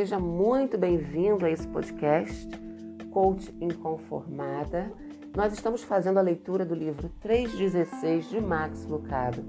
seja 0.00 0.18
muito 0.18 0.78
bem-vindo 0.78 1.44
a 1.44 1.50
esse 1.50 1.68
podcast, 1.68 2.48
Coach 3.10 3.54
Inconformada. 3.60 4.90
Nós 5.36 5.52
estamos 5.52 5.82
fazendo 5.82 6.16
a 6.16 6.22
leitura 6.22 6.64
do 6.64 6.74
livro 6.74 7.10
3,16 7.22 8.30
de 8.30 8.40
Max 8.40 8.86
Lucado. 8.86 9.44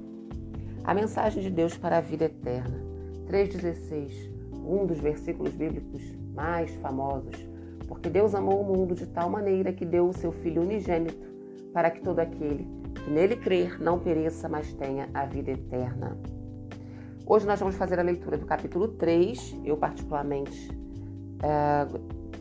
A 0.84 0.94
mensagem 0.94 1.42
de 1.42 1.50
Deus 1.50 1.78
para 1.78 2.00
a 2.00 2.02
vida 2.02 2.26
eterna. 2.26 2.84
3,16, 3.30 4.30
um 4.52 4.86
dos 4.86 5.00
versículos 5.00 5.54
bíblicos 5.54 6.02
mais 6.36 6.76
famosos, 6.76 7.48
porque 7.88 8.10
Deus 8.10 8.36
amou 8.36 8.60
o 8.60 8.76
mundo 8.76 8.94
de 8.94 9.06
tal 9.06 9.30
maneira 9.30 9.72
que 9.72 9.86
deu 9.86 10.10
o 10.10 10.14
seu 10.14 10.34
Filho 10.34 10.64
unigênito, 10.64 11.32
para 11.72 11.90
que 11.90 12.02
todo 12.02 12.20
aquele 12.20 12.68
que 12.94 13.10
nele 13.10 13.38
crer 13.38 13.82
não 13.82 14.00
pereça, 14.00 14.50
mas 14.50 14.74
tenha 14.74 15.08
a 15.14 15.26
vida 15.26 15.52
eterna. 15.52 16.18
Hoje 17.26 17.46
nós 17.46 17.60
vamos 17.60 17.76
fazer 17.76 18.00
a 18.00 18.04
leitura 18.04 18.38
do 18.38 18.46
capítulo 18.46 18.88
3. 18.88 19.58
Eu, 19.64 19.78
particularmente, 19.78 20.70
é, 21.42 21.88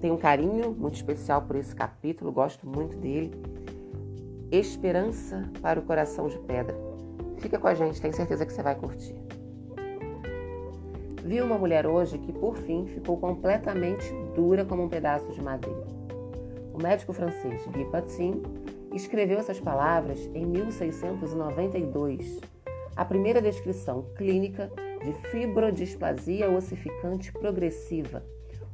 tenho 0.00 0.14
um 0.14 0.18
carinho 0.18 0.72
muito 0.72 0.94
especial 0.94 1.42
por 1.42 1.56
esse 1.56 1.74
capítulo, 1.74 2.32
gosto 2.32 2.66
muito 2.66 2.96
dele. 2.96 3.30
Esperança 4.50 5.48
para 5.60 5.78
o 5.78 5.82
coração 5.82 6.28
de 6.28 6.38
pedra. 6.38 6.76
Fica 7.38 7.58
com 7.58 7.68
a 7.68 7.74
gente, 7.74 8.00
tenho 8.00 8.14
certeza 8.14 8.44
que 8.44 8.52
você 8.52 8.62
vai 8.62 8.74
curtir. 8.74 9.14
Vi 11.24 11.40
uma 11.40 11.58
mulher 11.58 11.86
hoje 11.86 12.18
que, 12.18 12.32
por 12.32 12.56
fim, 12.56 12.86
ficou 12.86 13.16
completamente 13.18 14.12
dura 14.34 14.64
como 14.64 14.84
um 14.84 14.88
pedaço 14.88 15.30
de 15.30 15.40
madeira. 15.40 15.86
O 16.72 16.82
médico 16.82 17.12
francês 17.12 17.64
Guy 17.66 17.84
Patin 17.84 18.42
escreveu 18.92 19.38
essas 19.38 19.60
palavras 19.60 20.18
em 20.34 20.44
1692 20.46 22.40
a 22.96 23.04
primeira 23.04 23.40
descrição 23.40 24.04
clínica 24.16 24.70
de 25.04 25.12
fibrodisplasia 25.30 26.51
ossificante 26.51 27.32
progressiva, 27.32 28.23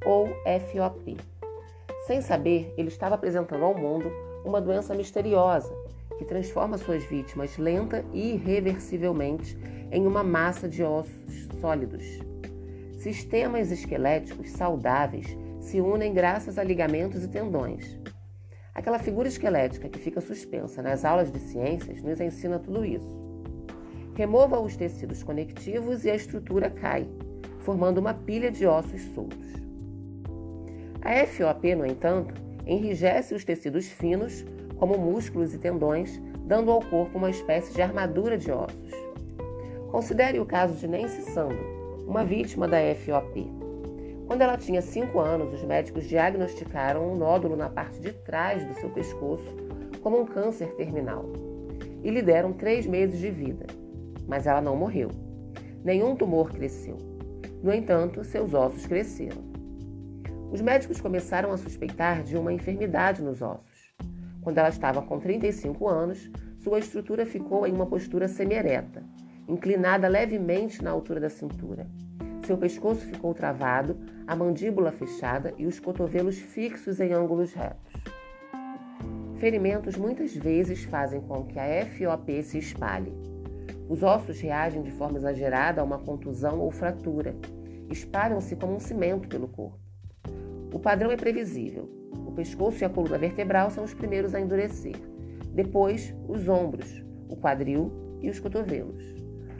ou 0.05 0.29
FOP. 0.71 1.17
Sem 2.07 2.21
saber, 2.21 2.73
ele 2.77 2.89
estava 2.89 3.15
apresentando 3.15 3.65
ao 3.65 3.75
mundo 3.75 4.11
uma 4.45 4.61
doença 4.61 4.95
misteriosa 4.95 5.73
que 6.19 6.25
transforma 6.25 6.79
suas 6.79 7.05
vítimas 7.05 7.59
lenta 7.59 8.05
e 8.13 8.35
irreversivelmente 8.35 9.57
em 9.91 10.07
uma 10.07 10.23
massa 10.23 10.69
de 10.69 10.83
ossos 10.83 11.49
sólidos. 11.61 12.05
Sistemas 12.99 13.71
esqueléticos 13.71 14.51
saudáveis 14.51 15.37
se 15.61 15.81
unem 15.81 16.15
graças 16.15 16.59
a 16.59 16.65
ligamentos 16.65 17.25
e 17.25 17.29
tendões. 17.29 17.99
Aquela 18.75 18.99
figura 18.99 19.29
esquelética 19.29 19.89
que 19.89 19.99
fica 19.99 20.21
suspensa 20.21 20.83
nas 20.83 21.05
aulas 21.05 21.31
de 21.31 21.39
ciências 21.39 22.03
nos 22.03 22.21
ensina 22.21 22.59
tudo 22.59 22.85
isso. 22.85 23.27
Remova 24.17 24.59
os 24.59 24.75
tecidos 24.75 25.23
conectivos 25.23 26.07
e 26.07 26.11
a 26.11 26.15
estrutura 26.15 26.71
cai, 26.71 27.07
formando 27.59 27.99
uma 27.99 28.15
pilha 28.15 28.51
de 28.51 28.67
ossos 28.67 29.03
soltos. 29.15 29.47
A 31.03 31.27
FOP, 31.27 31.75
no 31.75 31.85
entanto, 31.85 32.33
enrijece 32.67 33.35
os 33.35 33.45
tecidos 33.45 33.89
finos, 33.89 34.43
como 34.79 34.97
músculos 34.97 35.53
e 35.53 35.59
tendões, 35.59 36.19
dando 36.47 36.71
ao 36.71 36.81
corpo 36.81 37.19
uma 37.19 37.29
espécie 37.29 37.75
de 37.75 37.83
armadura 37.83 38.39
de 38.39 38.51
ossos. 38.51 38.91
Considere 39.91 40.41
o 40.41 40.47
caso 40.47 40.77
de 40.77 40.89
Nancy 40.89 41.21
Sando, 41.33 41.59
uma 42.09 42.25
vítima 42.25 42.67
da 42.67 42.79
FOP. 42.95 43.53
Quando 44.27 44.41
ela 44.41 44.57
tinha 44.57 44.81
5 44.81 45.19
anos, 45.21 45.53
os 45.53 45.63
médicos 45.63 46.05
diagnosticaram 46.05 47.13
um 47.13 47.17
nódulo 47.17 47.55
na 47.55 47.69
parte 47.69 48.01
de 48.01 48.13
trás 48.13 48.65
do 48.65 48.73
seu 48.77 48.89
pescoço 48.89 49.55
como 50.03 50.23
um 50.23 50.25
câncer 50.25 50.75
terminal 50.75 51.27
e 52.03 52.11
lhe 52.11 52.23
deram 52.23 52.55
3 52.55 52.87
meses 52.87 53.21
de 53.21 53.31
vida 53.31 53.67
mas 54.27 54.47
ela 54.47 54.61
não 54.61 54.77
morreu. 54.77 55.11
Nenhum 55.85 56.17
tumor 56.17 56.51
cresceu. 56.51 56.99
No 57.63 57.73
entanto, 57.73 58.25
seus 58.25 58.55
ossos 58.55 58.87
cresceram. 58.87 59.45
Os 60.53 60.61
médicos 60.61 61.01
começaram 61.01 61.53
a 61.53 61.57
suspeitar 61.57 62.23
de 62.23 62.37
uma 62.37 62.53
enfermidade 62.53 63.23
nos 63.23 63.43
ossos. 63.43 63.95
Quando 64.43 64.59
ela 64.59 64.69
estava 64.69 65.03
com 65.03 65.19
35 65.19 65.89
anos, 65.89 66.31
sua 66.59 66.79
estrutura 66.79 67.27
ficou 67.27 67.67
em 67.67 67.73
uma 67.73 67.87
postura 67.87 68.29
semi-ereta, 68.29 69.03
inclinada 69.49 70.09
levemente 70.09 70.83
na 70.83 70.91
altura 70.91 71.21
da 71.21 71.29
cintura. 71.29 71.87
Seu 72.47 72.57
pescoço 72.57 73.05
ficou 73.07 73.35
travado, 73.35 73.99
a 74.27 74.37
mandíbula 74.37 74.93
fechada 74.93 75.53
e 75.59 75.67
os 75.67 75.81
cotovelos 75.81 76.39
fixos 76.39 77.01
em 77.01 77.13
ângulos 77.13 77.53
retos. 77.53 77.93
Ferimentos 79.39 79.97
muitas 79.97 80.35
vezes 80.35 80.85
fazem 80.85 81.21
com 81.21 81.45
que 81.45 81.59
a 81.59 81.85
FOP 81.85 82.43
se 82.43 82.59
espalhe. 82.59 83.13
Os 83.89 84.03
ossos 84.03 84.41
reagem 84.41 84.83
de 84.83 84.91
forma 84.91 85.19
exagerada 85.19 85.81
a 85.81 85.85
uma 85.85 85.99
contusão 85.99 86.59
ou 86.59 86.71
fratura. 86.71 87.37
Espalham-se 87.89 88.57
como 88.57 88.75
um 88.75 88.81
cimento 88.81 89.29
pelo 89.29 89.47
corpo. 89.47 89.79
O 90.73 90.79
padrão 90.79 91.11
é 91.11 91.17
previsível. 91.17 91.89
O 92.27 92.33
pescoço 92.33 92.83
e 92.83 92.85
a 92.85 92.89
coluna 92.89 93.17
vertebral 93.17 93.71
são 93.71 93.85
os 93.85 93.95
primeiros 93.95 94.35
a 94.35 94.41
endurecer. 94.41 94.97
Depois, 95.53 96.15
os 96.29 96.49
ombros, 96.49 97.03
o 97.29 97.37
quadril 97.37 97.91
e 98.21 98.29
os 98.29 98.41
cotovelos. 98.41 99.15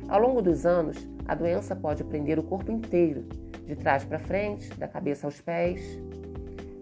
Ao 0.09 0.21
longo 0.21 0.43
dos 0.43 0.67
anos, 0.67 1.09
a 1.27 1.35
doença 1.35 1.75
pode 1.75 2.05
prender 2.05 2.39
o 2.39 2.43
corpo 2.43 2.71
inteiro, 2.71 3.25
de 3.65 3.75
trás 3.75 4.05
para 4.05 4.19
frente, 4.19 4.73
da 4.79 4.87
cabeça 4.87 5.27
aos 5.27 5.41
pés, 5.41 5.81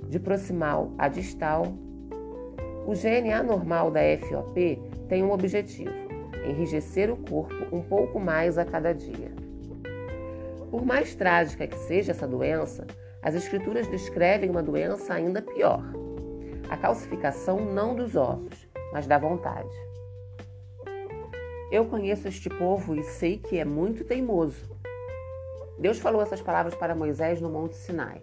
de 0.08 0.18
proximal 0.18 0.92
a 0.98 1.08
distal. 1.08 1.64
O 2.86 2.94
gene 2.94 3.32
anormal 3.32 3.90
da 3.90 4.00
FOP 4.18 4.78
tem 5.08 5.22
um 5.22 5.32
objetivo: 5.32 6.03
enrijecer 6.44 7.10
o 7.10 7.16
corpo 7.16 7.74
um 7.74 7.82
pouco 7.82 8.20
mais 8.20 8.58
a 8.58 8.64
cada 8.64 8.92
dia. 8.92 9.32
Por 10.70 10.84
mais 10.84 11.14
trágica 11.14 11.66
que 11.66 11.78
seja 11.78 12.12
essa 12.12 12.26
doença, 12.26 12.86
as 13.22 13.34
escrituras 13.34 13.86
descrevem 13.86 14.50
uma 14.50 14.62
doença 14.62 15.14
ainda 15.14 15.40
pior: 15.40 15.82
a 16.68 16.76
calcificação 16.76 17.60
não 17.60 17.94
dos 17.94 18.16
ossos, 18.16 18.68
mas 18.92 19.06
da 19.06 19.18
vontade. 19.18 19.74
Eu 21.70 21.86
conheço 21.86 22.28
este 22.28 22.48
povo 22.48 22.94
e 22.94 23.02
sei 23.02 23.38
que 23.38 23.58
é 23.58 23.64
muito 23.64 24.04
teimoso. 24.04 24.74
Deus 25.78 25.98
falou 25.98 26.22
essas 26.22 26.40
palavras 26.40 26.74
para 26.74 26.94
Moisés 26.94 27.40
no 27.40 27.50
Monte 27.50 27.76
Sinai. 27.76 28.22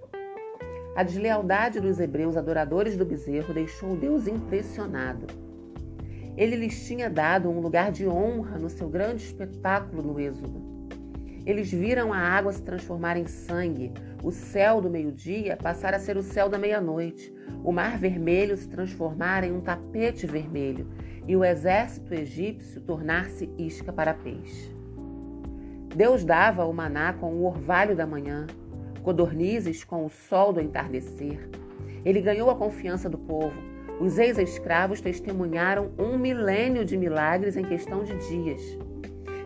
A 0.96 1.04
deslealdade 1.04 1.80
dos 1.80 2.00
hebreus 2.00 2.38
adoradores 2.38 2.98
do 2.98 3.06
bezerro 3.06 3.54
deixou 3.54 3.96
Deus 3.96 4.28
impressionado. 4.28 5.51
Ele 6.38 6.56
lhes 6.56 6.86
tinha 6.88 7.10
dado 7.10 7.50
um 7.50 7.60
lugar 7.60 7.92
de 7.92 8.08
honra 8.08 8.58
no 8.58 8.70
seu 8.70 8.88
grande 8.88 9.24
espetáculo 9.24 10.02
no 10.02 10.20
Êxodo. 10.20 10.62
Eles 11.46 11.72
viram 11.72 12.14
a 12.14 12.18
água 12.18 12.54
se 12.54 12.62
transformar 12.62 13.18
em 13.18 13.26
sangue, 13.26 13.92
o 14.24 14.32
céu 14.32 14.80
do 14.80 14.90
meio-dia 14.90 15.58
passar 15.58 15.94
a 15.94 16.00
ser 16.00 16.16
o 16.16 16.22
céu 16.22 16.48
da 16.48 16.58
meia-noite, 16.58 17.34
o 17.64 17.72
mar 17.72 17.98
vermelho 17.98 18.56
se 18.56 18.70
transformar 18.70 19.44
em 19.44 19.52
um 19.52 19.60
tapete 19.60 20.28
vermelho 20.28 20.88
e 21.28 21.36
o 21.36 21.44
exército 21.44 22.14
egípcio 22.14 22.82
tornar-se 22.82 23.50
isca 23.58 23.92
para 23.92 24.14
peixe. 24.14 24.76
Deus 25.96 26.24
dava 26.24 26.66
o 26.66 26.74
maná 26.74 27.12
com 27.14 27.34
o 27.34 27.46
orvalho 27.46 27.96
da 27.96 28.06
manhã, 28.06 28.46
codornizes 29.02 29.84
com 29.84 30.06
o 30.06 30.10
sol 30.10 30.54
do 30.54 30.62
entardecer. 30.62 31.50
Ele 32.06 32.22
ganhou 32.22 32.50
a 32.50 32.56
confiança 32.56 33.10
do 33.10 33.18
povo 33.18 33.71
os 34.02 34.18
ex-escravos 34.18 35.00
testemunharam 35.00 35.92
um 35.96 36.18
milênio 36.18 36.84
de 36.84 36.98
milagres 36.98 37.56
em 37.56 37.64
questão 37.64 38.04
de 38.04 38.18
dias. 38.28 38.60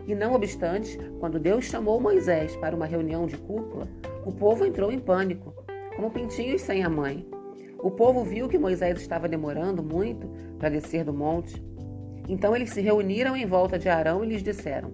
E 0.06 0.14
não 0.14 0.32
obstante, 0.32 0.98
quando 1.20 1.38
Deus 1.38 1.66
chamou 1.66 2.00
Moisés 2.00 2.56
para 2.56 2.74
uma 2.74 2.86
reunião 2.86 3.26
de 3.26 3.36
cúpula, 3.36 3.86
o 4.24 4.32
povo 4.32 4.64
entrou 4.64 4.90
em 4.90 4.98
pânico, 4.98 5.52
como 5.94 6.10
pintinhos 6.10 6.62
sem 6.62 6.82
a 6.82 6.88
mãe. 6.88 7.28
O 7.78 7.90
povo 7.90 8.24
viu 8.24 8.48
que 8.48 8.58
Moisés 8.58 8.98
estava 8.98 9.28
demorando 9.28 9.82
muito 9.82 10.26
para 10.58 10.70
descer 10.70 11.04
do 11.04 11.12
monte. 11.12 11.62
Então 12.26 12.56
eles 12.56 12.70
se 12.70 12.80
reuniram 12.80 13.36
em 13.36 13.44
volta 13.44 13.78
de 13.78 13.90
Arão 13.90 14.24
e 14.24 14.28
lhes 14.28 14.42
disseram: 14.42 14.90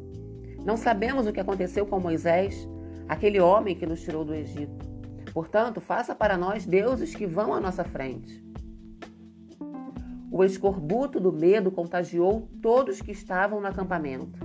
Não 0.64 0.76
sabemos 0.76 1.28
o 1.28 1.32
que 1.32 1.38
aconteceu 1.38 1.86
com 1.86 2.00
Moisés, 2.00 2.69
aquele 3.08 3.38
homem 3.38 3.76
que 3.76 3.86
nos 3.86 4.02
tirou 4.02 4.25
do 4.25 4.34
Egito. 4.34 4.90
Portanto, 5.32 5.81
faça 5.81 6.16
para 6.16 6.36
nós 6.36 6.66
deuses 6.66 7.14
que 7.14 7.26
vão 7.28 7.54
à 7.54 7.60
nossa 7.60 7.84
frente. 7.84 8.42
O 10.34 10.43
escorbuto 10.43 11.20
do 11.20 11.31
medo 11.31 11.70
contagiou 11.70 12.49
todos 12.62 13.02
que 13.02 13.12
estavam 13.12 13.61
no 13.61 13.67
acampamento. 13.67 14.40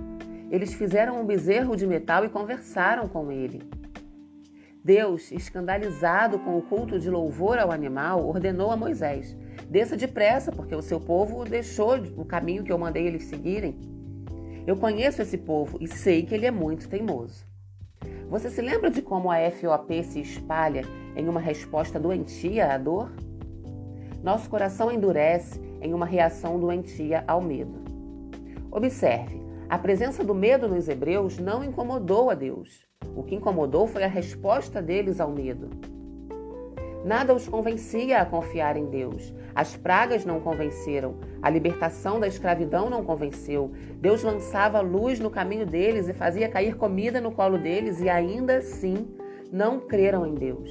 Eles 0.50 0.74
fizeram 0.74 1.18
um 1.18 1.24
bezerro 1.24 1.74
de 1.74 1.86
metal 1.86 2.26
e 2.26 2.28
conversaram 2.28 3.08
com 3.08 3.32
ele. 3.32 3.62
Deus, 4.84 5.32
escandalizado 5.32 6.38
com 6.40 6.58
o 6.58 6.62
culto 6.62 7.00
de 7.00 7.08
louvor 7.08 7.58
ao 7.58 7.72
animal, 7.72 8.28
ordenou 8.28 8.70
a 8.70 8.76
Moisés: 8.76 9.34
Desça 9.70 9.96
depressa, 9.96 10.52
porque 10.52 10.74
o 10.74 10.82
seu 10.82 11.00
povo 11.00 11.42
deixou 11.46 11.96
o 12.18 12.24
caminho 12.24 12.64
que 12.64 12.70
eu 12.70 12.76
mandei 12.76 13.06
eles 13.06 13.24
seguirem. 13.24 13.80
Eu 14.66 14.76
conheço 14.76 15.22
esse 15.22 15.38
povo 15.38 15.78
e 15.80 15.88
sei 15.88 16.22
que 16.22 16.34
ele 16.34 16.44
é 16.44 16.50
muito 16.50 16.86
teimoso. 16.86 17.46
Você 18.28 18.50
se 18.50 18.60
lembra 18.60 18.90
de 18.90 19.00
como 19.00 19.30
a 19.30 19.38
FOP 19.50 20.04
se 20.04 20.20
espalha 20.20 20.82
em 21.16 21.26
uma 21.30 21.40
resposta 21.40 21.98
doentia 21.98 22.74
à 22.74 22.76
dor? 22.76 23.10
Nosso 24.22 24.50
coração 24.50 24.92
endurece 24.92 25.66
em 25.80 25.94
uma 25.94 26.06
reação 26.06 26.58
doentia 26.58 27.24
ao 27.26 27.40
medo. 27.40 27.82
Observe, 28.70 29.40
A 29.70 29.76
presença 29.76 30.24
do 30.24 30.34
medo 30.34 30.66
nos 30.66 30.88
hebreus 30.88 31.38
não 31.38 31.62
incomodou 31.62 32.30
a 32.30 32.34
Deus. 32.34 32.86
O 33.14 33.22
que 33.22 33.34
incomodou 33.34 33.86
foi 33.86 34.02
a 34.02 34.08
resposta 34.08 34.80
deles 34.80 35.20
ao 35.20 35.30
medo. 35.30 35.68
Nada 37.04 37.34
os 37.34 37.46
convencia 37.46 38.18
a 38.18 38.24
confiar 38.24 38.78
em 38.78 38.86
Deus. 38.86 39.34
As 39.54 39.76
pragas 39.76 40.24
não 40.24 40.40
convenceram, 40.40 41.16
a 41.42 41.50
libertação 41.50 42.18
da 42.18 42.26
escravidão 42.26 42.88
não 42.88 43.04
convenceu. 43.04 43.70
Deus 44.00 44.22
lançava 44.22 44.80
luz 44.80 45.20
no 45.20 45.30
caminho 45.30 45.66
deles 45.66 46.08
e 46.08 46.14
fazia 46.14 46.48
cair 46.48 46.74
comida 46.74 47.20
no 47.20 47.30
colo 47.30 47.58
deles, 47.58 48.00
e 48.00 48.08
ainda 48.08 48.56
assim 48.56 49.06
não 49.52 49.80
creram 49.80 50.26
em 50.26 50.34
Deus. 50.34 50.70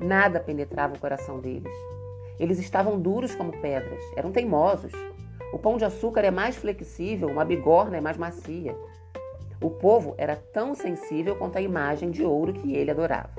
Nada 0.00 0.40
penetrava 0.40 0.94
o 0.94 0.98
coração 0.98 1.40
deles. 1.40 1.91
Eles 2.38 2.58
estavam 2.58 3.00
duros 3.00 3.34
como 3.34 3.52
pedras, 3.60 4.00
eram 4.16 4.32
teimosos. 4.32 4.92
O 5.52 5.58
pão 5.58 5.76
de 5.76 5.84
açúcar 5.84 6.22
é 6.22 6.30
mais 6.30 6.56
flexível, 6.56 7.28
uma 7.28 7.44
bigorna 7.44 7.96
é 7.96 8.00
mais 8.00 8.16
macia. 8.16 8.76
O 9.62 9.70
povo 9.70 10.14
era 10.18 10.34
tão 10.34 10.74
sensível 10.74 11.36
quanto 11.36 11.56
a 11.56 11.62
imagem 11.62 12.10
de 12.10 12.24
ouro 12.24 12.52
que 12.52 12.74
ele 12.74 12.90
adorava. 12.90 13.30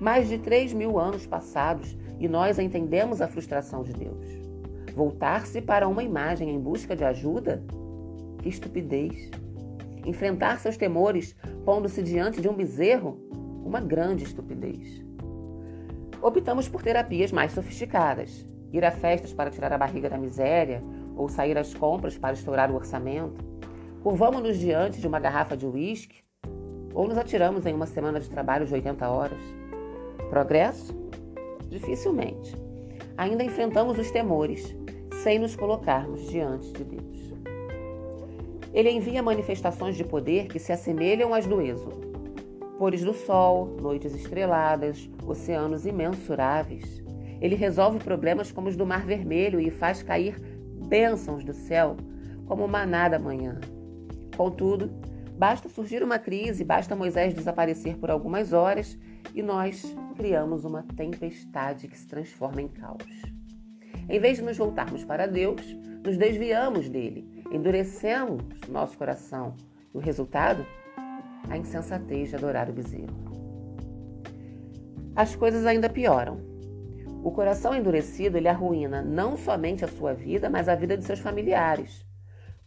Mais 0.00 0.28
de 0.28 0.38
três 0.38 0.72
mil 0.72 0.98
anos 0.98 1.26
passados 1.26 1.96
e 2.18 2.26
nós 2.26 2.58
entendemos 2.58 3.20
a 3.20 3.28
frustração 3.28 3.82
de 3.82 3.92
Deus. 3.92 4.26
Voltar-se 4.94 5.60
para 5.60 5.86
uma 5.86 6.02
imagem 6.02 6.50
em 6.50 6.58
busca 6.58 6.96
de 6.96 7.04
ajuda? 7.04 7.62
Que 8.38 8.48
estupidez! 8.48 9.30
Enfrentar 10.06 10.58
seus 10.60 10.76
temores 10.76 11.36
pondo-se 11.64 12.02
diante 12.02 12.40
de 12.40 12.48
um 12.48 12.54
bezerro? 12.54 13.18
Uma 13.64 13.80
grande 13.80 14.24
estupidez. 14.24 15.04
Optamos 16.22 16.68
por 16.68 16.82
terapias 16.82 17.32
mais 17.32 17.52
sofisticadas. 17.52 18.44
Ir 18.72 18.84
a 18.84 18.90
festas 18.90 19.32
para 19.32 19.50
tirar 19.50 19.72
a 19.72 19.78
barriga 19.78 20.08
da 20.10 20.18
miséria 20.18 20.82
ou 21.16 21.28
sair 21.28 21.56
às 21.56 21.74
compras 21.74 22.18
para 22.18 22.34
estourar 22.34 22.70
o 22.70 22.74
orçamento. 22.74 23.42
Curvamos-nos 24.02 24.58
diante 24.58 25.00
de 25.00 25.06
uma 25.06 25.18
garrafa 25.18 25.56
de 25.56 25.66
uísque 25.66 26.22
ou 26.94 27.08
nos 27.08 27.16
atiramos 27.16 27.64
em 27.64 27.74
uma 27.74 27.86
semana 27.86 28.20
de 28.20 28.28
trabalho 28.28 28.66
de 28.66 28.74
80 28.74 29.08
horas. 29.08 29.40
Progresso? 30.28 30.94
Dificilmente. 31.68 32.54
Ainda 33.16 33.42
enfrentamos 33.42 33.98
os 33.98 34.10
temores, 34.10 34.76
sem 35.22 35.38
nos 35.38 35.56
colocarmos 35.56 36.28
diante 36.28 36.72
de 36.72 36.84
Deus. 36.84 37.34
Ele 38.72 38.90
envia 38.90 39.22
manifestações 39.22 39.96
de 39.96 40.04
poder 40.04 40.46
que 40.46 40.58
se 40.58 40.72
assemelham 40.72 41.34
às 41.34 41.46
do 41.46 41.60
Êxodo. 41.60 42.09
Pores 42.80 43.04
do 43.04 43.12
sol, 43.12 43.76
noites 43.78 44.14
estreladas, 44.14 45.06
oceanos 45.26 45.84
imensuráveis. 45.84 47.02
Ele 47.38 47.54
resolve 47.54 47.98
problemas 47.98 48.50
como 48.50 48.70
os 48.70 48.74
do 48.74 48.86
Mar 48.86 49.04
Vermelho 49.04 49.60
e 49.60 49.70
faz 49.70 50.02
cair 50.02 50.40
bênçãos 50.88 51.44
do 51.44 51.52
céu, 51.52 51.98
como 52.46 52.66
maná 52.66 53.06
da 53.06 53.18
manhã. 53.18 53.60
Contudo, 54.34 54.90
basta 55.36 55.68
surgir 55.68 56.02
uma 56.02 56.18
crise, 56.18 56.64
basta 56.64 56.96
Moisés 56.96 57.34
desaparecer 57.34 57.98
por 57.98 58.10
algumas 58.10 58.54
horas 58.54 58.98
e 59.34 59.42
nós 59.42 59.94
criamos 60.16 60.64
uma 60.64 60.82
tempestade 60.96 61.86
que 61.86 61.98
se 61.98 62.06
transforma 62.06 62.62
em 62.62 62.68
caos. 62.68 63.04
Em 64.08 64.18
vez 64.18 64.38
de 64.38 64.42
nos 64.42 64.56
voltarmos 64.56 65.04
para 65.04 65.26
Deus, 65.26 65.76
nos 66.02 66.16
desviamos 66.16 66.88
dele, 66.88 67.44
endurecemos 67.52 68.42
nosso 68.70 68.96
coração. 68.96 69.54
E 69.92 69.98
o 69.98 70.00
resultado? 70.00 70.64
A 71.48 71.56
insensatez 71.56 72.30
de 72.30 72.36
adorar 72.36 72.68
o 72.68 72.72
bezerro. 72.72 73.30
As 75.14 75.34
coisas 75.34 75.66
ainda 75.66 75.88
pioram. 75.88 76.40
O 77.22 77.30
coração 77.30 77.74
endurecido 77.74 78.38
ele 78.38 78.48
arruína 78.48 79.02
não 79.02 79.36
somente 79.36 79.84
a 79.84 79.88
sua 79.88 80.14
vida, 80.14 80.48
mas 80.48 80.68
a 80.68 80.74
vida 80.74 80.96
de 80.96 81.04
seus 81.04 81.18
familiares. 81.18 82.06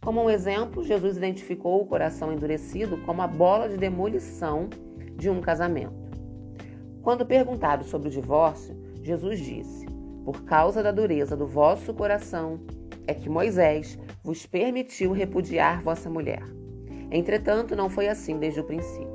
Como 0.00 0.22
um 0.22 0.30
exemplo, 0.30 0.84
Jesus 0.84 1.16
identificou 1.16 1.80
o 1.80 1.86
coração 1.86 2.32
endurecido 2.32 2.98
como 2.98 3.22
a 3.22 3.26
bola 3.26 3.68
de 3.68 3.76
demolição 3.76 4.68
de 5.16 5.30
um 5.30 5.40
casamento. 5.40 6.04
Quando 7.02 7.26
perguntado 7.26 7.84
sobre 7.84 8.08
o 8.08 8.10
divórcio, 8.10 8.76
Jesus 9.02 9.40
disse: 9.40 9.86
Por 10.24 10.44
causa 10.44 10.82
da 10.82 10.92
dureza 10.92 11.36
do 11.36 11.46
vosso 11.46 11.92
coração, 11.92 12.60
é 13.06 13.14
que 13.14 13.28
Moisés 13.28 13.98
vos 14.22 14.46
permitiu 14.46 15.12
repudiar 15.12 15.82
vossa 15.82 16.08
mulher. 16.08 16.42
Entretanto, 17.14 17.76
não 17.76 17.88
foi 17.88 18.08
assim 18.08 18.38
desde 18.38 18.58
o 18.58 18.64
princípio. 18.64 19.14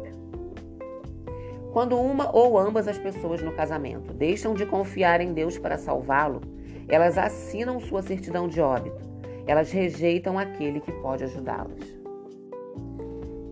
Quando 1.73 1.99
uma 1.99 2.33
ou 2.33 2.57
ambas 2.57 2.87
as 2.87 2.97
pessoas 2.97 3.41
no 3.41 3.51
casamento 3.51 4.13
deixam 4.13 4.53
de 4.53 4.65
confiar 4.65 5.19
em 5.19 5.33
Deus 5.33 5.59
para 5.59 5.77
salvá-lo, 5.77 6.39
elas 6.87 7.17
assinam 7.17 7.77
sua 7.81 8.01
certidão 8.01 8.47
de 8.47 8.61
óbito. 8.61 9.03
Elas 9.45 9.69
rejeitam 9.71 10.39
aquele 10.39 10.79
que 10.79 10.93
pode 10.93 11.25
ajudá-las. 11.25 11.99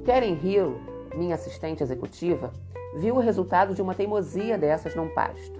Karen 0.06 0.38
Hill, 0.42 0.80
minha 1.14 1.36
assistente 1.36 1.84
executiva, 1.84 2.54
viu 2.96 3.16
o 3.16 3.20
resultado 3.20 3.76
de 3.76 3.82
uma 3.82 3.94
teimosia 3.94 4.58
dessas 4.58 4.96
num 4.96 5.10
pasto. 5.10 5.60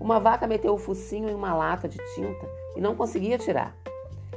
Uma 0.00 0.18
vaca 0.18 0.46
meteu 0.46 0.72
o 0.72 0.78
focinho 0.78 1.28
em 1.28 1.34
uma 1.34 1.54
lata 1.54 1.86
de 1.86 1.98
tinta 2.14 2.48
e 2.74 2.80
não 2.80 2.96
conseguia 2.96 3.36
tirar. 3.36 3.76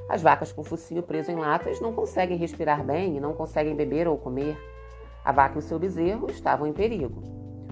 As 0.09 0.21
vacas 0.21 0.51
com 0.51 0.63
focinho 0.63 1.03
preso 1.03 1.31
em 1.31 1.35
latas 1.35 1.79
não 1.79 1.93
conseguem 1.93 2.37
respirar 2.37 2.83
bem 2.83 3.17
e 3.17 3.19
não 3.19 3.33
conseguem 3.33 3.75
beber 3.75 4.07
ou 4.07 4.17
comer. 4.17 4.57
A 5.23 5.31
vaca 5.31 5.55
e 5.55 5.59
o 5.59 5.61
seu 5.61 5.79
bezerro 5.79 6.29
estavam 6.29 6.67
em 6.67 6.73
perigo. 6.73 7.21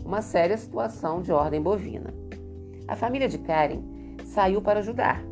Uma 0.06 0.21
séria 0.21 0.57
situação 0.57 1.21
de 1.21 1.31
ordem 1.31 1.62
bovina. 1.62 2.13
A 2.88 2.95
família 2.95 3.27
de 3.27 3.38
Karen 3.38 3.81
saiu 4.24 4.62
para 4.62 4.80
ajudar, 4.80 5.24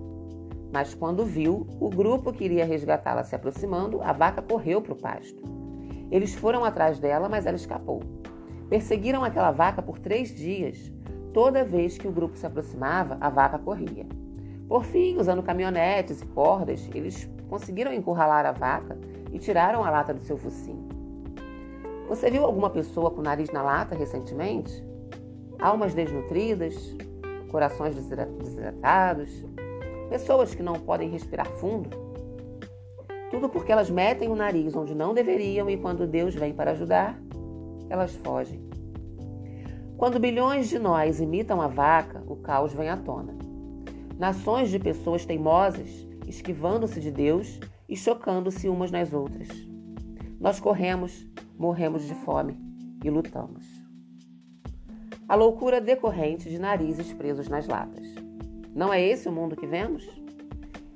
mas 0.72 0.94
quando 0.94 1.26
viu 1.26 1.66
o 1.80 1.90
grupo 1.90 2.34
que 2.34 2.44
iria 2.44 2.66
resgatá-la 2.66 3.24
se 3.24 3.36
aproximando, 3.36 4.02
a 4.02 4.12
vaca 4.12 4.42
correu 4.42 4.82
para 4.82 4.94
o 4.94 5.02
pasto. 5.02 5.42
Eles 6.12 6.34
foram 6.36 6.64
atrás 6.64 7.00
dela, 7.00 7.30
mas 7.30 7.46
ela 7.46 7.56
escapou. 7.56 8.02
Perseguiram 8.70 9.24
aquela 9.24 9.52
vaca 9.52 9.82
por 9.82 9.98
três 9.98 10.34
dias. 10.36 10.92
Toda 11.34 11.64
vez 11.64 11.98
que 11.98 12.08
o 12.08 12.12
grupo 12.12 12.38
se 12.38 12.46
aproximava, 12.46 13.18
a 13.22 13.30
vaca 13.30 13.58
corria. 13.58 14.06
Por 14.68 14.84
fim, 14.84 15.18
usando 15.18 15.42
caminhonetes 15.42 16.22
e 16.22 16.26
cordas, 16.26 16.90
eles 16.94 17.30
conseguiram 17.50 17.94
encurralar 17.94 18.46
a 18.46 18.52
vaca 18.52 18.98
e 19.32 19.40
tiraram 19.40 19.84
a 19.84 19.90
lata 19.90 20.14
do 20.14 20.22
seu 20.22 20.38
focinho. 20.38 20.88
Você 22.10 22.30
viu 22.30 22.44
alguma 22.44 22.70
pessoa 22.70 23.12
com 23.12 23.20
o 23.20 23.24
nariz 23.24 23.50
na 23.52 23.62
lata 23.62 23.96
recentemente? 23.96 24.84
Almas 25.60 25.94
desnutridas, 25.94 26.96
corações 27.50 27.96
desidratados, 27.96 29.46
pessoas 30.10 30.54
que 30.54 30.64
não 30.64 30.76
podem 30.76 31.10
respirar 31.10 31.48
fundo? 31.48 31.90
Tudo 33.32 33.50
porque 33.50 33.72
elas 33.72 33.90
metem 33.90 34.30
o 34.30 34.36
nariz 34.36 34.76
onde 34.76 34.96
não 34.96 35.14
deveriam 35.14 35.70
e 35.70 35.78
quando 35.78 36.08
Deus 36.08 36.34
vem 36.36 36.54
para 36.54 36.72
ajudar, 36.72 37.20
elas 37.90 38.16
fogem. 38.16 38.68
Quando 39.98 40.20
bilhões 40.20 40.70
de 40.70 40.78
nós 40.78 41.20
imitam 41.20 41.62
a 41.62 41.68
vaca, 41.68 42.24
o 42.28 42.36
caos 42.36 42.74
vem 42.74 42.90
à 42.90 42.96
tona. 42.96 43.37
Nações 44.18 44.70
de 44.70 44.80
pessoas 44.80 45.26
teimosas, 45.26 46.08
esquivando-se 46.28 47.00
de 47.00 47.12
Deus 47.12 47.60
e 47.88 47.96
chocando-se 47.96 48.68
umas 48.68 48.92
nas 48.92 49.14
outras. 49.14 49.48
Nós 50.40 50.60
corremos, 50.60 51.28
morremos 51.58 52.04
de 52.04 52.14
fome 52.14 52.58
e 53.04 53.10
lutamos. 53.10 53.66
A 55.28 55.36
loucura 55.36 55.80
decorrente 55.80 56.50
de 56.50 56.58
narizes 56.58 57.14
presos 57.14 57.48
nas 57.48 57.68
latas. 57.68 58.08
Não 58.74 58.94
é 58.94 59.02
esse 59.02 59.28
o 59.28 59.32
mundo 59.32 59.56
que 59.56 59.68
vemos? 59.68 60.08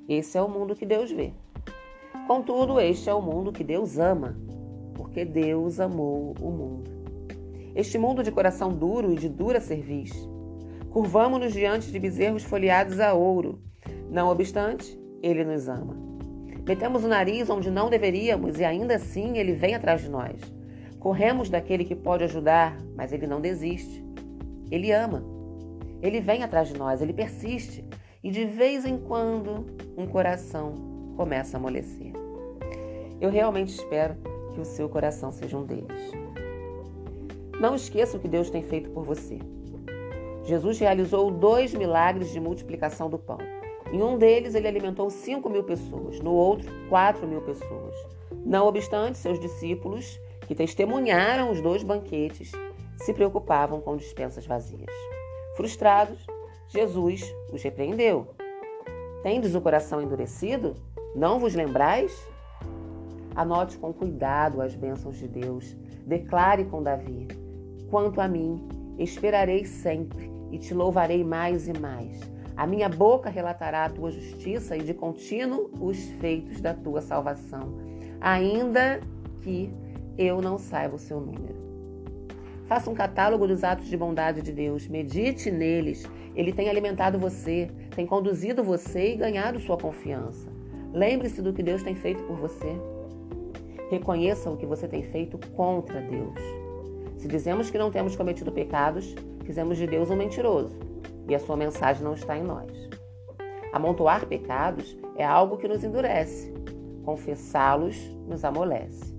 Esse 0.08 0.36
é 0.36 0.42
o 0.42 0.48
mundo 0.48 0.74
que 0.74 0.86
Deus 0.86 1.10
vê. 1.10 1.32
Contudo, 2.26 2.80
este 2.80 3.08
é 3.08 3.14
o 3.14 3.22
mundo 3.22 3.52
que 3.52 3.62
Deus 3.62 3.98
ama 3.98 4.36
porque 4.94 5.24
Deus 5.24 5.78
amou 5.78 6.34
o 6.40 6.50
mundo. 6.50 6.90
Este 7.74 7.98
mundo 7.98 8.22
de 8.22 8.30
coração 8.30 8.70
duro 8.70 9.12
e 9.12 9.16
de 9.16 9.28
dura 9.28 9.60
cerviz. 9.60 10.12
Curvamo-nos 10.92 11.54
diante 11.54 11.90
de 11.90 11.98
bezerros 11.98 12.44
folheados 12.44 13.00
a 13.00 13.14
ouro. 13.14 13.58
Não 14.10 14.28
obstante, 14.28 15.00
ele 15.22 15.42
nos 15.42 15.66
ama. 15.66 15.96
Metemos 16.68 17.02
o 17.02 17.08
nariz 17.08 17.48
onde 17.48 17.70
não 17.70 17.88
deveríamos 17.88 18.60
e 18.60 18.64
ainda 18.64 18.96
assim 18.96 19.38
ele 19.38 19.54
vem 19.54 19.74
atrás 19.74 20.02
de 20.02 20.10
nós. 20.10 20.38
Corremos 21.00 21.48
daquele 21.48 21.86
que 21.86 21.96
pode 21.96 22.24
ajudar, 22.24 22.76
mas 22.94 23.10
ele 23.10 23.26
não 23.26 23.40
desiste. 23.40 24.04
Ele 24.70 24.92
ama. 24.92 25.24
Ele 26.02 26.20
vem 26.20 26.42
atrás 26.42 26.68
de 26.68 26.78
nós, 26.78 27.00
ele 27.00 27.14
persiste. 27.14 27.82
E 28.22 28.30
de 28.30 28.44
vez 28.44 28.84
em 28.84 28.98
quando, 28.98 29.64
um 29.96 30.06
coração 30.06 30.74
começa 31.16 31.56
a 31.56 31.58
amolecer. 31.58 32.12
Eu 33.18 33.30
realmente 33.30 33.72
espero 33.72 34.14
que 34.52 34.60
o 34.60 34.64
seu 34.66 34.90
coração 34.90 35.32
seja 35.32 35.56
um 35.56 35.64
deles. 35.64 36.12
Não 37.58 37.74
esqueça 37.74 38.18
o 38.18 38.20
que 38.20 38.28
Deus 38.28 38.50
tem 38.50 38.62
feito 38.62 38.90
por 38.90 39.04
você. 39.04 39.38
Jesus 40.44 40.78
realizou 40.78 41.30
dois 41.30 41.72
milagres 41.72 42.30
de 42.30 42.40
multiplicação 42.40 43.08
do 43.08 43.18
pão. 43.18 43.38
Em 43.92 44.02
um 44.02 44.18
deles, 44.18 44.54
ele 44.54 44.66
alimentou 44.66 45.08
cinco 45.10 45.48
mil 45.48 45.62
pessoas, 45.62 46.18
no 46.18 46.32
outro, 46.32 46.68
quatro 46.88 47.26
mil 47.26 47.42
pessoas. 47.42 47.94
Não 48.44 48.66
obstante, 48.66 49.18
seus 49.18 49.38
discípulos, 49.38 50.18
que 50.46 50.54
testemunharam 50.54 51.50
os 51.50 51.60
dois 51.60 51.82
banquetes, 51.82 52.50
se 52.96 53.12
preocupavam 53.12 53.80
com 53.80 53.96
dispensas 53.96 54.46
vazias. 54.46 54.90
Frustrados, 55.56 56.26
Jesus 56.68 57.22
os 57.52 57.62
repreendeu. 57.62 58.34
Tendes 59.22 59.54
o 59.54 59.60
coração 59.60 60.00
endurecido? 60.00 60.74
Não 61.14 61.38
vos 61.38 61.54
lembrais? 61.54 62.26
Anote 63.36 63.78
com 63.78 63.92
cuidado 63.92 64.60
as 64.60 64.74
bênçãos 64.74 65.18
de 65.18 65.28
Deus. 65.28 65.76
Declare 66.06 66.64
com 66.64 66.82
Davi: 66.82 67.28
Quanto 67.90 68.20
a 68.20 68.26
mim, 68.26 68.66
esperarei 68.98 69.64
sempre 69.64 70.31
e 70.52 70.58
te 70.58 70.72
louvarei 70.74 71.24
mais 71.24 71.66
e 71.66 71.72
mais. 71.72 72.20
A 72.56 72.66
minha 72.66 72.88
boca 72.88 73.30
relatará 73.30 73.86
a 73.86 73.90
tua 73.90 74.10
justiça 74.10 74.76
e 74.76 74.82
de 74.82 74.92
contínuo 74.92 75.70
os 75.80 75.98
feitos 76.20 76.60
da 76.60 76.74
tua 76.74 77.00
salvação, 77.00 77.74
ainda 78.20 79.00
que 79.42 79.72
eu 80.18 80.42
não 80.42 80.58
saiba 80.58 80.96
o 80.96 80.98
seu 80.98 81.18
número. 81.18 81.62
Faça 82.66 82.90
um 82.90 82.94
catálogo 82.94 83.46
dos 83.46 83.64
atos 83.64 83.86
de 83.86 83.96
bondade 83.96 84.42
de 84.42 84.52
Deus, 84.52 84.86
medite 84.86 85.50
neles. 85.50 86.08
Ele 86.34 86.52
tem 86.52 86.68
alimentado 86.68 87.18
você, 87.18 87.70
tem 87.94 88.06
conduzido 88.06 88.62
você 88.62 89.14
e 89.14 89.16
ganhado 89.16 89.58
sua 89.58 89.76
confiança. 89.76 90.48
Lembre-se 90.92 91.42
do 91.42 91.52
que 91.52 91.62
Deus 91.62 91.82
tem 91.82 91.94
feito 91.94 92.22
por 92.24 92.36
você. 92.36 92.76
Reconheça 93.90 94.50
o 94.50 94.56
que 94.56 94.66
você 94.66 94.86
tem 94.86 95.02
feito 95.02 95.38
contra 95.50 96.00
Deus. 96.00 96.61
Se 97.22 97.28
dizemos 97.28 97.70
que 97.70 97.78
não 97.78 97.88
temos 97.88 98.16
cometido 98.16 98.50
pecados, 98.50 99.14
fizemos 99.44 99.78
de 99.78 99.86
Deus 99.86 100.10
um 100.10 100.16
mentiroso 100.16 100.76
e 101.28 101.36
a 101.36 101.38
sua 101.38 101.56
mensagem 101.56 102.02
não 102.02 102.14
está 102.14 102.36
em 102.36 102.42
nós. 102.42 102.72
Amontoar 103.72 104.26
pecados 104.26 104.98
é 105.14 105.24
algo 105.24 105.56
que 105.56 105.68
nos 105.68 105.84
endurece, 105.84 106.52
confessá-los 107.04 107.96
nos 108.26 108.44
amolece. 108.44 109.14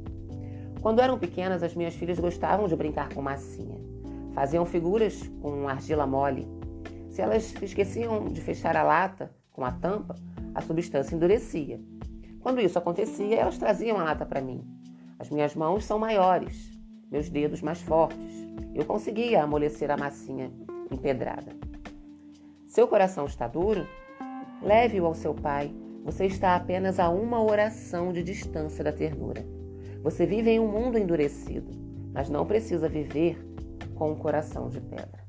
Quando 0.81 1.00
eram 1.00 1.17
pequenas, 1.17 1.63
as 1.63 1.74
minhas 1.74 1.95
filhas 1.95 2.19
gostavam 2.19 2.67
de 2.67 2.75
brincar 2.75 3.07
com 3.13 3.22
massinha. 3.22 3.79
Faziam 4.33 4.65
figuras 4.65 5.24
com 5.41 5.69
argila 5.69 6.05
mole. 6.05 6.45
Se 7.10 7.22
elas 7.22 7.55
esqueciam 7.62 8.25
de 8.25 8.41
fechar 8.41 8.75
a 8.75 8.83
lata 8.83 9.31
com 9.53 9.63
a 9.63 9.72
tampa, 9.72 10.15
a 10.53 10.60
substância 10.60 11.15
endurecia 11.15 11.79
quando 12.41 12.60
isso 12.60 12.77
acontecia, 12.77 13.38
elas 13.38 13.57
traziam 13.57 13.98
a 13.98 14.03
lata 14.03 14.25
para 14.25 14.41
mim. 14.41 14.62
As 15.17 15.29
minhas 15.29 15.55
mãos 15.55 15.86
são 15.86 15.98
maiores, 15.98 16.72
meus 17.13 17.29
dedos 17.29 17.62
mais 17.62 17.79
fortes. 17.79 18.17
Eu 18.74 18.84
conseguia 18.86 19.43
amolecer 19.43 19.91
a 19.91 19.96
massinha 19.96 20.51
empedrada. 20.91 21.55
Seu 22.65 22.88
coração 22.88 23.25
está 23.25 23.48
duro? 23.48 23.86
Leve-o 24.63 25.05
ao 25.05 25.13
seu 25.13 25.32
pai. 25.36 25.72
Você 26.03 26.25
está 26.25 26.55
apenas 26.55 27.00
a 27.00 27.10
uma 27.10 27.41
oração 27.41 28.12
de 28.12 28.24
distância 28.24 28.84
da 28.84 28.91
ternura. 28.91 29.46
Você 30.01 30.25
vive 30.25 30.50
em 30.50 30.60
um 30.60 30.67
mundo 30.67 30.98
endurecido, 30.98 31.72
mas 32.12 32.29
não 32.29 32.48
precisa 32.48 32.89
viver 32.89 33.38
com 33.93 34.12
um 34.12 34.15
coração 34.15 34.67
de 34.67 34.82
pedra. 34.82 35.24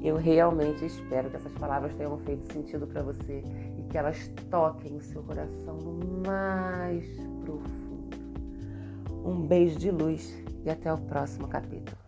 Eu 0.00 0.16
realmente 0.16 0.84
espero 0.84 1.28
que 1.28 1.36
essas 1.36 1.52
palavras 1.54 1.92
tenham 1.94 2.18
feito 2.18 2.52
sentido 2.52 2.86
para 2.86 3.02
você 3.02 3.42
e 3.78 3.82
que 3.82 3.98
elas 3.98 4.28
toquem 4.48 4.96
o 4.96 5.00
seu 5.00 5.22
coração 5.24 5.76
no 5.76 6.22
mais 6.24 7.04
profundo. 7.44 7.81
Um 9.24 9.46
beijo 9.46 9.78
de 9.78 9.90
luz 9.90 10.34
e 10.64 10.70
até 10.70 10.92
o 10.92 10.98
próximo 10.98 11.46
capítulo. 11.46 12.01